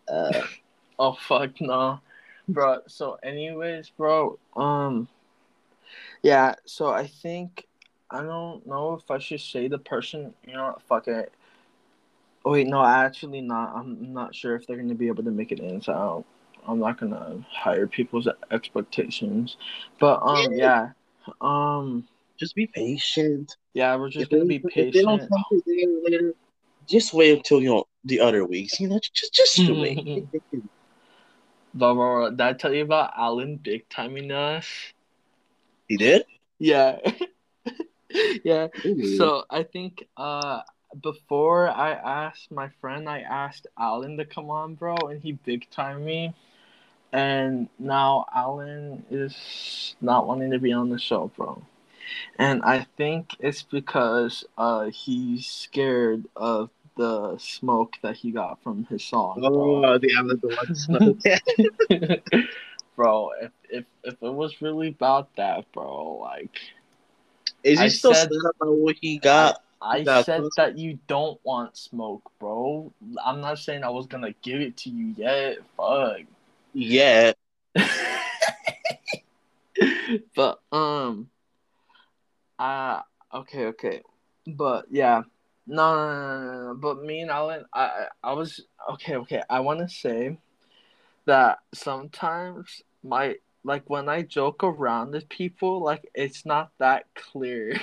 [0.07, 0.41] Uh,
[0.99, 1.99] Oh fuck no,
[2.47, 2.79] bro.
[2.87, 4.37] So, anyways, bro.
[4.55, 5.07] Um,
[6.21, 6.55] yeah.
[6.65, 7.65] So I think
[8.09, 10.33] I don't know if I should say the person.
[10.45, 11.31] You know, fuck it.
[12.45, 13.73] Oh wait, no, actually not.
[13.75, 15.81] I'm not sure if they're gonna be able to make it in.
[15.81, 16.25] So
[16.67, 19.57] I'm not gonna hire people's expectations.
[19.99, 20.89] But um, yeah.
[21.39, 22.05] Um,
[22.37, 23.55] just be patient.
[23.73, 25.63] yeah, we're just If gonna they- be if they don't patient.
[25.65, 26.33] to you later,
[26.87, 28.79] just wait until you know the other weeks.
[28.79, 30.27] You know, just just wait.
[31.73, 34.93] Bro, did I tell you about Alan big timing us?
[35.87, 36.25] he did.
[36.59, 36.99] Yeah.
[38.43, 38.67] yeah.
[38.85, 39.17] Ooh.
[39.17, 40.61] So I think uh
[41.01, 45.69] before I asked my friend, I asked Alan to come on, bro, and he big
[45.71, 46.33] timed me.
[47.11, 51.61] And now Alan is not wanting to be on the show, bro.
[52.37, 58.85] And I think it's because uh he's scared of the smoke that he got from
[58.85, 59.39] his song.
[59.39, 59.85] bro.
[59.85, 60.37] Oh, the other
[61.99, 62.23] one.
[62.95, 66.57] bro, if, if if it was really about that, bro, like
[67.63, 69.59] Is he I still said- sad about what he got?
[69.81, 72.93] I That's said what's- that you don't want smoke, bro.
[73.23, 75.57] I'm not saying I was gonna give it to you yet.
[75.75, 76.21] Fuck.
[76.73, 77.33] Yeah.
[80.35, 81.29] but um,
[82.59, 83.01] uh,
[83.33, 84.01] okay, okay,
[84.47, 85.23] but yeah,
[85.67, 86.75] no, no, no, no.
[86.75, 88.61] But me and Alan, I, I was
[88.93, 89.41] okay, okay.
[89.49, 90.37] I want to say
[91.25, 97.79] that sometimes my like when I joke around with people, like it's not that clear.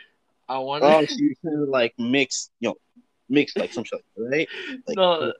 [0.48, 1.06] I want Oh, to.
[1.06, 2.76] so you like mix, you know,
[3.28, 4.48] mix like some shit, right?
[4.86, 5.32] Like, No.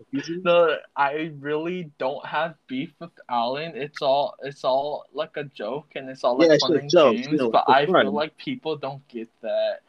[0.45, 3.73] No, I really don't have beef with Alan.
[3.75, 7.17] It's all it's all like a joke and it's all like Yeah, fun and jokes,
[7.23, 7.29] games.
[7.33, 8.03] you know, but I fun.
[8.05, 9.81] feel like people don't get that,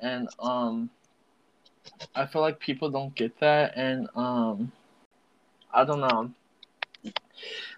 [0.00, 0.90] and um,
[2.14, 4.72] I feel like people don't get that, and um,
[5.72, 6.30] I don't know.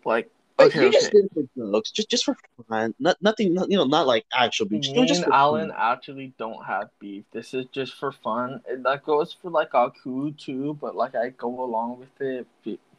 [0.05, 0.99] Like But okay, you okay.
[0.99, 2.37] just did for jokes, just just for
[2.69, 2.95] fun.
[2.99, 4.93] Not nothing, not, you know, not like actual beef.
[4.95, 5.77] Me just and Alan fun.
[5.77, 7.25] actually don't have beef.
[7.33, 8.61] This is just for fun.
[8.69, 12.47] And that goes for like Aku too, but like I go along with it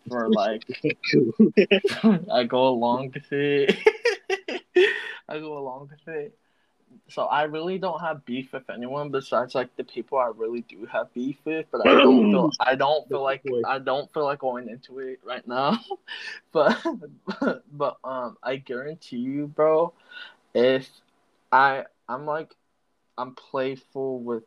[0.09, 0.63] for like
[2.31, 3.75] I go along with it.
[5.29, 6.37] I go along with it.
[7.09, 10.85] So I really don't have beef with anyone besides like the people I really do
[10.91, 14.39] have beef with, but I don't feel I don't feel like I don't feel like
[14.39, 15.79] going into it right now.
[16.51, 16.83] but
[17.71, 19.93] but um I guarantee you, bro,
[20.53, 20.87] if
[21.51, 22.51] I I'm like
[23.17, 24.43] I'm playful with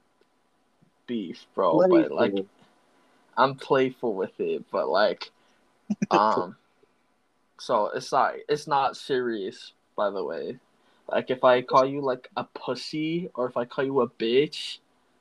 [1.07, 2.35] beef, bro, but like
[3.37, 5.31] I'm playful with it, but like,
[6.11, 6.57] um,
[7.59, 10.59] so it's not it's not serious, by the way.
[11.11, 14.79] Like if I call you like a pussy or if I call you a bitch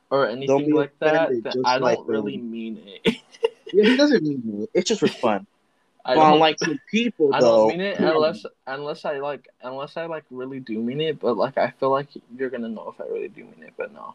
[0.10, 3.18] or anything like that, offended, just I don't like, really um, mean it.
[3.74, 4.70] Yeah, he doesn't mean it.
[4.74, 5.46] It's just for fun.
[6.06, 10.06] I don't some people, I though, don't mean it unless unless I like unless I
[10.06, 13.12] like really do mean it, but like I feel like you're gonna know if I
[13.12, 14.14] really do mean it, but no.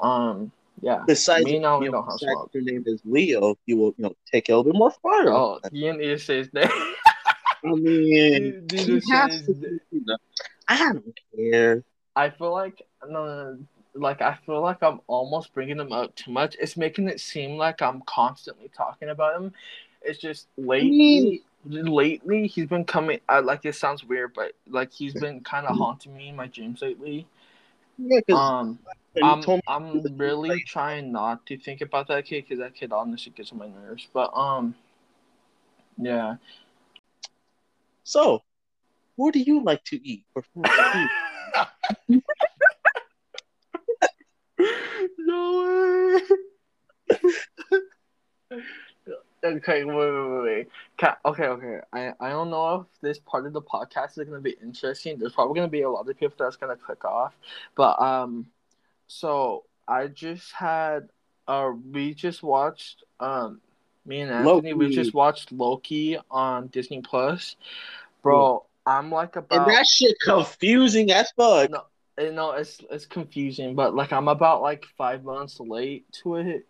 [0.00, 0.50] Um,
[0.80, 1.04] yeah.
[1.06, 4.48] besides, Me and you don't have your name is Leo, you will, you know, take
[4.48, 5.28] it a little bit more far.
[5.28, 6.68] Oh, you need to say his name.
[7.64, 10.18] I mean, You he to
[10.68, 11.14] say has his to, name.
[11.36, 11.84] you know, I don't care.
[12.14, 13.58] I feel like no, no, no,
[13.94, 16.56] like I feel like I'm almost bringing them up too much.
[16.60, 19.52] It's making it seem like I'm constantly talking about him.
[20.02, 23.20] It's just lately, lately he's been coming.
[23.28, 26.46] I like it sounds weird, but like he's been kind of haunting me in my
[26.46, 27.26] dreams lately.
[27.98, 28.80] Yeah, because Um,
[29.22, 33.52] I'm I'm really trying not to think about that kid because that kid honestly gets
[33.52, 34.08] on my nerves.
[34.12, 34.74] But um,
[35.98, 36.36] yeah.
[38.04, 38.42] So,
[39.16, 40.64] what do you like to eat for food?
[45.18, 46.20] no way.
[49.44, 50.68] okay, wait, wait, wait, wait.
[51.24, 51.80] Okay, okay.
[51.92, 55.18] I, I don't know if this part of the podcast is gonna be interesting.
[55.18, 57.34] There's probably gonna be a lot of people that's gonna click off,
[57.74, 58.46] but um,
[59.06, 61.08] so I just had
[61.46, 63.60] uh, we just watched um,
[64.04, 67.56] me and Anthony, we just watched Loki on Disney Plus,
[68.22, 68.66] bro.
[68.86, 71.70] I'm like about and that shit confusing as fuck.
[71.70, 71.82] No,
[72.18, 76.66] you know it's it's confusing, but like I'm about like five months late to it.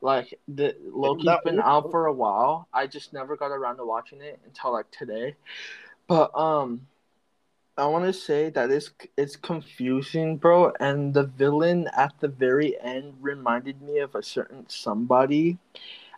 [0.00, 2.66] Like the Loki's that been out for a while.
[2.72, 5.36] I just never got around to watching it until like today.
[6.08, 6.86] But um,
[7.76, 10.72] I want to say that it's it's confusing, bro.
[10.80, 15.58] And the villain at the very end reminded me of a certain somebody.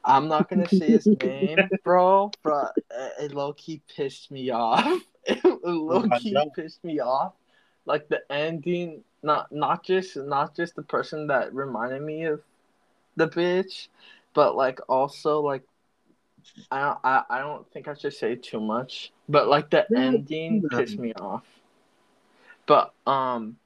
[0.04, 2.74] I'm not gonna say his name, bro, but
[3.20, 4.84] it low key pissed me off.
[5.24, 7.34] It low key pissed me off.
[7.86, 12.42] Like the ending, not not just not just the person that reminded me of
[13.16, 13.86] the bitch,
[14.34, 15.62] but like also like
[16.70, 20.68] I don't I, I don't think I should say too much, but like the ending
[20.68, 21.44] pissed me off.
[22.66, 23.58] But um,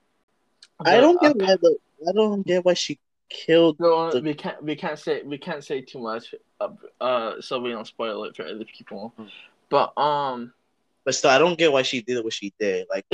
[0.84, 3.78] I don't get uh, why the I don't get why she killed.
[3.78, 4.62] No, the- we can't.
[4.62, 5.22] We can't say.
[5.22, 6.34] We can't say too much.
[6.60, 6.68] Uh,
[7.00, 9.12] uh so we don't spoil it for other people.
[9.16, 9.26] Hmm.
[9.68, 10.52] But um,
[11.04, 12.86] But still, I don't get why she did what she did.
[12.88, 13.04] Like,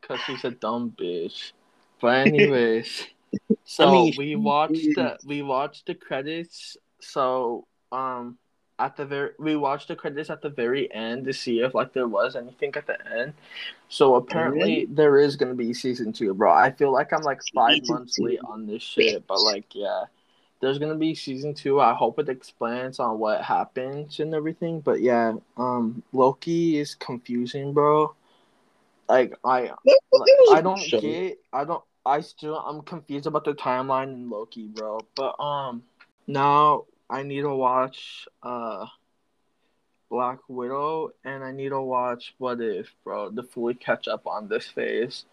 [0.00, 1.52] because she's a dumb bitch.
[2.00, 3.06] But anyways,
[3.64, 6.76] so mean, we watched the we watched the credits.
[7.00, 8.38] So um,
[8.78, 11.92] at the very we watched the credits at the very end to see if like
[11.92, 13.34] there was anything at the end.
[13.88, 16.52] So apparently there is gonna be season two, bro.
[16.52, 19.74] I feel like I'm like five Season months two, late on this shit, but like
[19.74, 20.04] yeah.
[20.60, 21.80] There's gonna be season two.
[21.80, 24.80] I hope it explains on what happens and everything.
[24.80, 28.14] But yeah, um, Loki is confusing, bro.
[29.08, 31.38] Like I, a I don't get.
[31.52, 31.82] I don't.
[32.06, 32.56] I still.
[32.56, 35.00] I'm confused about the timeline in Loki, bro.
[35.16, 35.82] But um,
[36.28, 38.86] now I need to watch uh,
[40.10, 44.48] Black Widow, and I need to watch What If, bro, to fully catch up on
[44.48, 45.26] this phase.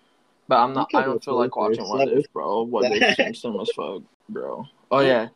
[0.49, 0.89] But I'm not.
[0.93, 1.87] I don't feel like watching.
[1.87, 2.63] What If, bro.
[2.63, 4.67] What If seems so much fun, bro.
[4.91, 5.29] Oh yeah.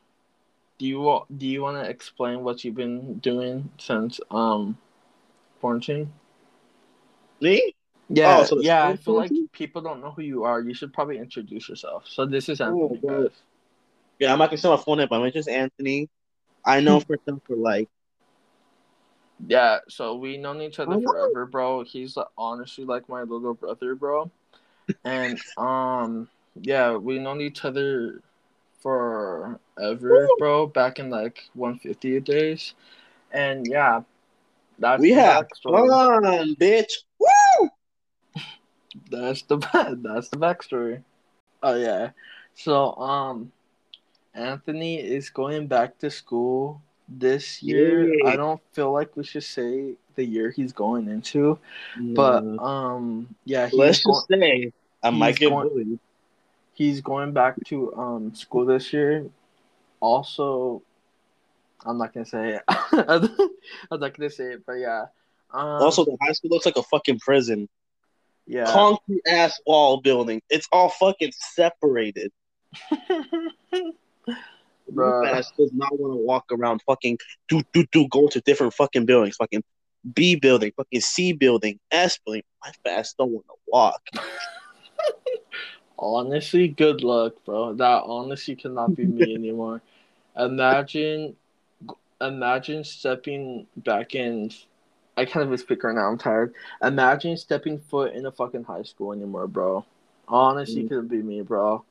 [0.80, 4.78] Do you do you want to explain what you've been doing since um
[5.62, 6.12] quarantine?
[7.40, 7.74] Me?
[8.10, 8.86] Yeah, Oh, so yeah.
[8.86, 10.60] I feel like people don't know who you are.
[10.60, 12.04] You should probably introduce yourself.
[12.08, 13.32] So this is Oh, Anthony, guys.
[14.20, 16.10] Yeah, I'm not gonna say my full name, but I'm just Anthony.
[16.66, 17.90] I know for him for like
[19.48, 21.84] Yeah, so we known each other forever, bro.
[21.84, 24.32] He's honestly like my little brother, bro.
[25.04, 26.30] And um,
[26.62, 28.22] yeah, we known each other
[28.82, 30.68] forever, bro.
[30.68, 32.74] Back in like 150 days,
[33.32, 34.02] and yeah,
[34.80, 36.24] that's we the have backstory.
[36.24, 36.92] fun, bitch.
[37.20, 37.70] Woo!
[39.10, 39.58] That's the
[40.04, 41.04] that's the backstory.
[41.64, 42.12] Oh yeah,
[42.54, 43.52] so um,
[44.34, 48.08] Anthony is going back to school this year.
[48.14, 48.20] Yay.
[48.32, 51.60] I don't feel like we should say the year he's going into.
[52.00, 54.72] But um, yeah, he's let's just say
[55.04, 56.00] I might get going- bullied.
[56.74, 59.26] he's going back to um school this year.
[60.00, 60.82] Also,
[61.86, 62.64] I'm not gonna say it.
[62.68, 65.06] I'm not gonna say it, but yeah.
[65.54, 67.70] Um, Also, the high school looks like a fucking prison.
[68.48, 68.66] yeah.
[68.66, 70.42] Concrete ass wall building.
[70.50, 72.32] It's all fucking separated.
[74.92, 75.34] Bruh.
[75.34, 79.06] Ass does not want to walk around fucking do do do go to different fucking
[79.06, 79.36] buildings.
[79.38, 79.64] Fucking
[80.14, 82.44] B building, fucking C building, S building.
[82.64, 84.02] My fast don't want to walk.
[85.98, 87.74] honestly, good luck, bro.
[87.74, 89.82] That honestly cannot be me anymore.
[90.38, 91.36] Imagine,
[92.20, 94.52] imagine stepping back in.
[95.16, 96.10] I can't even speak right now.
[96.10, 96.54] I'm tired.
[96.82, 99.86] Imagine stepping foot in a fucking high school anymore, bro.
[100.28, 100.88] Honestly, Mm.
[100.90, 101.84] couldn't be me, bro.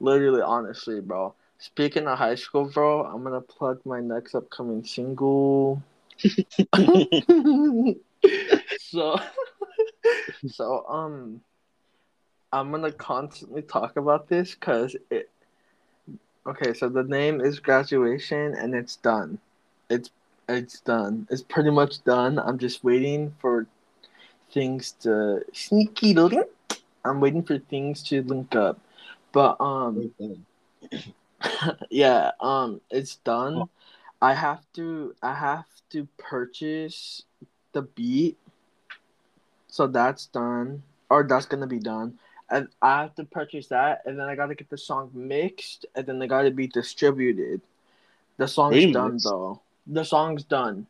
[0.00, 1.34] Literally, honestly, bro.
[1.58, 5.82] Speaking of high school, bro, I'm gonna plug my next upcoming single.
[8.78, 9.20] so,
[10.46, 11.40] so um,
[12.52, 15.30] I'm gonna constantly talk about this because it.
[16.46, 19.40] Okay, so the name is graduation, and it's done.
[19.90, 20.10] It's
[20.48, 21.26] it's done.
[21.28, 22.38] It's pretty much done.
[22.38, 23.66] I'm just waiting for
[24.52, 26.46] things to sneaky link.
[27.04, 28.78] I'm waiting for things to link up,
[29.32, 30.12] but um,
[31.90, 33.56] yeah, um, it's done.
[33.56, 33.68] Oh.
[34.20, 37.22] I have to I have to purchase
[37.72, 38.36] the beat.
[39.68, 40.82] So that's done.
[41.10, 42.18] Or that's gonna be done.
[42.50, 46.06] And I have to purchase that and then I gotta get the song mixed and
[46.06, 47.60] then they gotta be distributed.
[48.38, 49.60] The song's done though.
[49.86, 50.86] The song's done.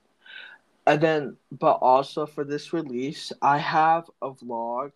[0.87, 4.93] And then but also for this release, I have a vlog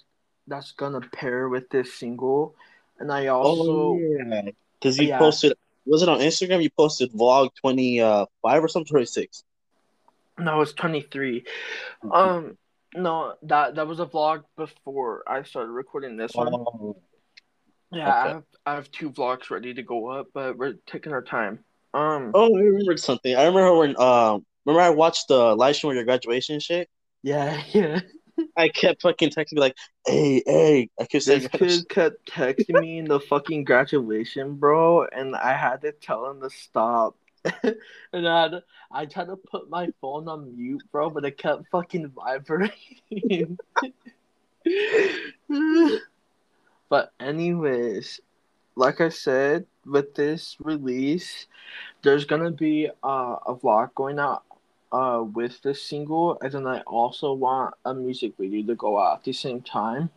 [0.48, 2.54] that's gonna pair with this single.
[2.98, 4.50] And I also oh yeah,
[4.82, 5.18] because you Yeah.
[5.18, 5.54] posted.
[5.86, 6.62] Was it on Instagram?
[6.62, 9.44] You posted vlog twenty uh or something twenty six.
[10.38, 11.44] No, it's 23.
[12.10, 12.56] Um,
[12.94, 16.54] no, that that was a vlog before I started recording this one.
[16.54, 16.96] Oh,
[17.92, 21.22] Yeah, I have I have two vlogs ready to go up, but we're taking our
[21.22, 21.64] time.
[21.94, 23.34] Um, oh, I remembered something.
[23.36, 26.88] I remember when um remember I watched the live stream of your graduation shit.
[27.22, 28.00] yeah, yeah.
[28.56, 32.80] I kept fucking texting me like, "Hey, hey!" I kept saying, This kid kept texting
[32.80, 37.16] me in the fucking graduation, bro, and I had to tell him to stop.
[38.12, 41.38] and I had to, I tried to put my phone on mute, bro, but it
[41.38, 43.58] kept fucking vibrating.
[46.88, 48.20] but anyways,
[48.76, 51.46] like I said, with this release,
[52.02, 54.44] there's gonna be uh, a vlog going out
[54.92, 59.18] uh, with this single, and then I also want a music video to go out
[59.18, 60.10] at the same time.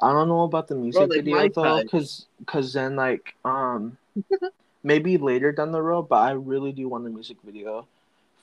[0.00, 3.96] I don't know about the music like video though, cause, cause then like um,
[4.82, 7.86] maybe later down the road, but I really do want a music video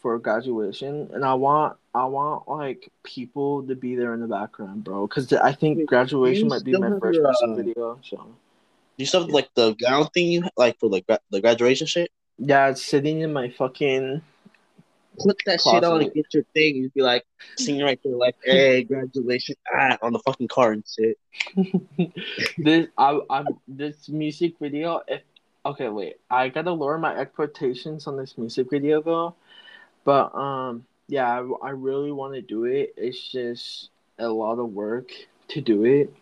[0.01, 4.83] for graduation, and I want I want like people to be there in the background,
[4.83, 7.99] bro, cause I think Wait, graduation might be my first your, music uh, video.
[8.01, 8.27] So
[8.97, 12.11] you still have, like the gown thing you like for like gra- the graduation shit.
[12.37, 14.21] yeah, it's sitting in my fucking
[15.19, 16.75] Put that shit on and get your thing.
[16.75, 17.25] You'd be like
[17.57, 21.17] singing right there, like, "Hey, graduation!" Ah, on the fucking car and shit.
[22.57, 25.21] this I I'm this music video if
[25.65, 29.35] okay wait I gotta lower my expectations on this music video though,
[30.03, 32.93] but um yeah I, I really want to do it.
[32.97, 35.11] It's just a lot of work
[35.49, 36.13] to do it,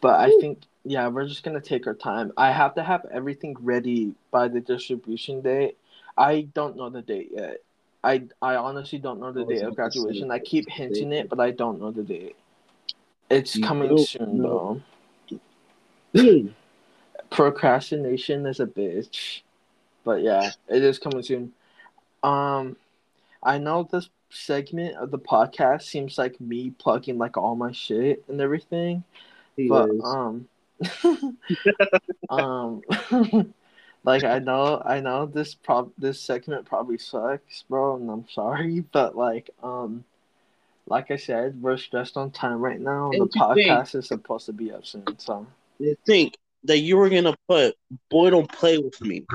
[0.00, 2.32] but I think yeah we're just gonna take our time.
[2.36, 5.76] I have to have everything ready by the distribution date.
[6.16, 7.58] I don't know the date yet.
[8.06, 10.30] I I honestly don't know the Oh, date of not the same graduation.
[10.30, 12.36] I keep hinting it, but I don't know the date.
[13.28, 14.80] It's coming soon though
[17.30, 19.40] procrastination is a bitch.
[20.04, 21.52] But yeah, it is coming soon.
[22.22, 22.76] Um
[23.42, 28.22] I know this segment of the podcast seems like me plugging like all my shit
[28.28, 29.02] and everything,
[29.56, 30.02] He but is.
[30.04, 30.48] um,
[32.30, 32.82] um,
[34.06, 38.80] like I know, I know this prob this segment probably sucks, bro, and I'm sorry,
[38.92, 40.04] but like um,
[40.86, 43.94] like I said, we're stressed on time right now, and the And you think- podcast
[43.96, 45.46] is supposed to be up soon, so.
[45.78, 47.76] You think that you were gonna put
[48.08, 49.26] "Boy Don't Play with Me"?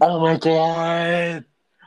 [0.00, 1.44] Oh my god,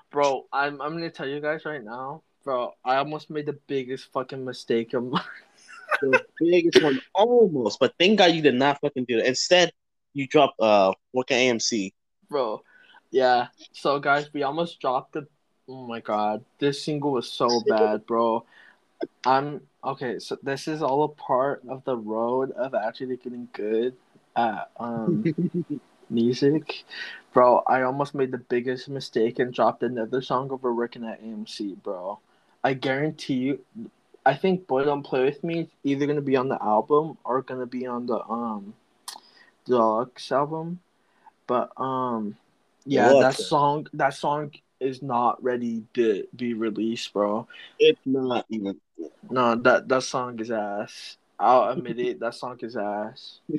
[0.09, 0.45] bro!
[0.51, 2.73] I'm I'm gonna tell you guys right now, bro.
[2.83, 5.21] I almost made the biggest fucking mistake of my.
[6.01, 7.79] the biggest one, almost.
[7.79, 9.27] But thank God you did not fucking do that.
[9.27, 9.71] Instead,
[10.13, 11.93] you dropped uh, what can AMC?
[12.29, 12.61] Bro.
[13.11, 13.47] Yeah.
[13.71, 15.27] So guys, we almost dropped the.
[15.69, 18.45] Oh my god, this single was so bad, bro.
[19.25, 20.19] I'm okay.
[20.19, 23.95] So this is all a part of the road of actually getting good
[24.35, 25.23] at um
[26.09, 26.85] music,
[27.33, 27.63] bro.
[27.67, 32.19] I almost made the biggest mistake and dropped another song over working at AMC, bro.
[32.63, 33.59] I guarantee you.
[34.25, 37.41] I think "Boy Don't Play with Me" is either gonna be on the album or
[37.41, 38.73] gonna be on the um
[39.65, 40.79] deluxe album.
[41.47, 42.35] But um
[42.85, 47.47] yeah, What that song that song is not ready to be released, bro.
[47.79, 48.79] It's not even.
[49.29, 51.17] No, that that song is ass.
[51.39, 53.39] I'll admit it, that song is ass.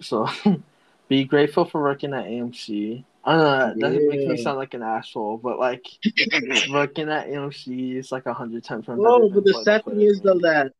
[0.00, 0.28] so
[1.08, 3.04] be grateful for working at AMC.
[3.24, 5.84] I don't know, that doesn't make me sound like an asshole, but like
[6.70, 10.20] working at AMC is like a hundred times more Oh, but the sad thing is
[10.20, 10.72] though that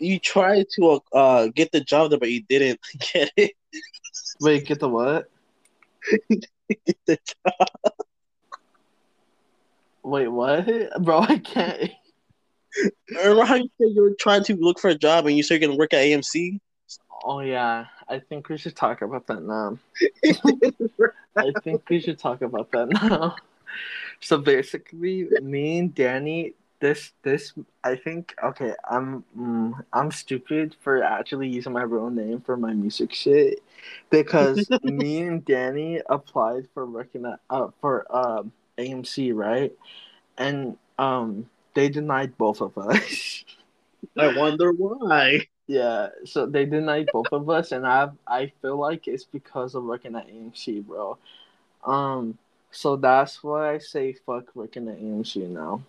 [0.00, 2.80] you tried to uh get the job there, but you didn't
[3.12, 3.52] get it.
[4.40, 5.30] Wait, get the what?
[6.28, 7.94] Get the job.
[10.02, 10.66] Wait, what?
[11.02, 11.90] Bro, I can't.
[13.10, 15.60] Remember how you said you were trying to look for a job and you said
[15.60, 16.58] you're gonna work at AMC?
[17.24, 19.78] Oh yeah, I think we should talk about that now.
[21.36, 23.36] I think we should talk about that now.
[24.20, 26.54] So basically, me and Danny,
[26.84, 32.42] this this I think okay, I'm mm, I'm stupid for actually using my real name
[32.42, 33.60] for my music shit
[34.10, 39.72] because me and Danny applied for working at uh, for um AMC right,
[40.36, 43.44] and um they denied both of us.
[44.18, 45.48] I wonder why.
[45.66, 49.84] Yeah, so they denied both of us, and I I feel like it's because of
[49.84, 51.16] working at AMC, bro.
[51.82, 52.36] Um,
[52.70, 55.80] so that's why I say fuck working at AMC now,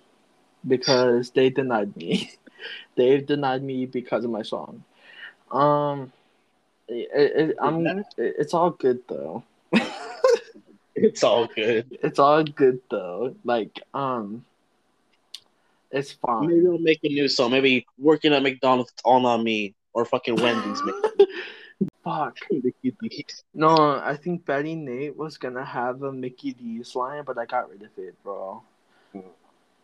[0.67, 2.31] because they denied me.
[2.95, 4.83] they denied me because of my song.
[5.51, 6.11] Um,
[6.87, 9.43] it, it, I'm it, it's all good though.
[10.95, 11.97] It's all good.
[12.01, 13.35] it's all good though.
[13.43, 14.45] Like um,
[15.91, 16.47] it's fine.
[16.47, 17.51] Maybe I'll make a new song.
[17.51, 20.81] Maybe working at McDonald's all on me or fucking Wendy's.
[22.03, 22.37] Fuck.
[22.49, 23.43] Mickey D's.
[23.53, 27.69] No, I think Betty Nate was gonna have a Mickey D's line, but I got
[27.69, 28.63] rid of it, bro.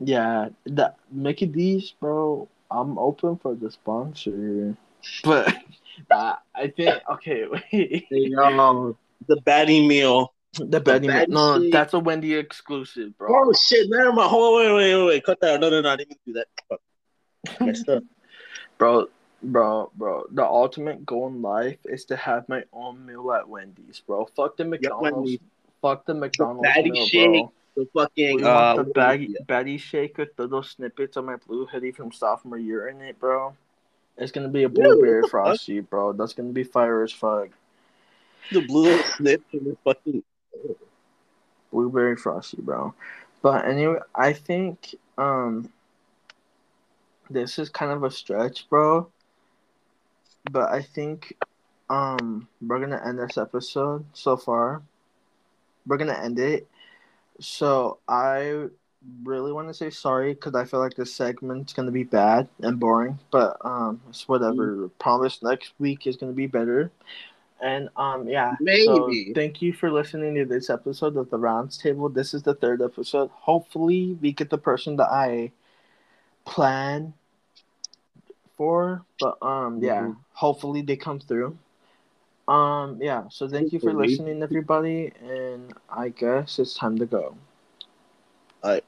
[0.03, 2.47] Yeah, the Mickey D's, bro.
[2.71, 4.75] I'm open for the sponsor,
[5.23, 5.53] but
[6.11, 7.45] uh, I think okay.
[7.51, 8.97] Wait, Hey, um,
[9.27, 10.33] the baddie meal.
[10.53, 11.17] the Betty Nate.
[11.29, 13.29] Betty No, that's a Wendy exclusive, bro.
[13.29, 13.87] Oh shit!
[13.89, 14.29] Never mind.
[14.31, 15.23] Hold on, wait, wait, wait, wait.
[15.23, 15.59] Cut that.
[15.59, 15.89] No, no, no.
[15.89, 16.79] I didn't do that.
[17.61, 18.03] Messed up.
[18.77, 19.07] bro,
[19.43, 20.23] bro, bro.
[20.31, 24.25] The ultimate goal in life is to have my own meal at Wendy's, bro.
[24.35, 25.13] Fuck the McDonald's.
[25.13, 25.39] Wendy's.
[25.81, 27.31] Fuck the McDonald's Batty meal, Shake.
[27.31, 27.51] bro.
[27.75, 32.11] The fucking uh, the baggy, Betty shake with little snippets of my blue hoodie from
[32.11, 33.55] sophomore year in it, bro.
[34.17, 36.13] It's gonna be a blueberry the frosty, bro.
[36.13, 37.49] That's gonna be fire as fuck.
[38.51, 40.23] the blue snip and the fucking.
[41.71, 42.93] Blueberry frosty, bro.
[43.41, 45.71] But anyway, I think um
[47.29, 49.09] this is kind of a stretch, bro.
[50.51, 51.37] But I think
[51.89, 54.81] um we're gonna end this episode so far.
[55.87, 56.67] We're gonna end it.
[57.41, 58.67] So I
[59.23, 62.79] really want to say sorry because I feel like this segment's gonna be bad and
[62.79, 63.19] boring.
[63.31, 64.89] But um, it's whatever.
[64.99, 66.91] Promise next week is gonna be better.
[67.59, 68.55] And um, yeah.
[68.85, 69.33] So Maybe.
[69.33, 72.09] thank you for listening to this episode of the Rounds Table.
[72.09, 73.29] This is the third episode.
[73.31, 75.51] Hopefully, we get the person that I
[76.45, 77.13] plan
[78.55, 79.03] for.
[79.19, 80.01] But um, yeah.
[80.01, 80.17] Mhm.
[80.33, 81.57] Hopefully, they come through.
[82.47, 83.27] Um, yeah.
[83.29, 85.11] So thank you for listening, everybody.
[85.21, 87.35] And I guess it's time to go.
[88.63, 88.83] Alright.